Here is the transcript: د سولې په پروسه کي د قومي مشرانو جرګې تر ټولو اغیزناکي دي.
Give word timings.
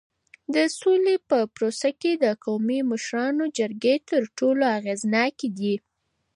د 0.53 0.55
سولې 0.79 1.15
په 1.29 1.39
پروسه 1.55 1.89
کي 2.01 2.11
د 2.23 2.25
قومي 2.43 2.79
مشرانو 2.91 3.43
جرګې 3.57 3.95
تر 4.09 4.23
ټولو 4.37 4.63
اغیزناکي 4.77 5.49
دي. 5.57 5.75